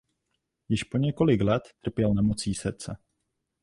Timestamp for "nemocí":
2.13-2.53